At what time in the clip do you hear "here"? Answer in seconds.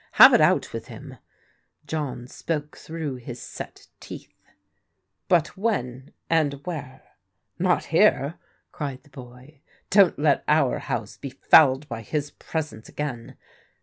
7.85-8.39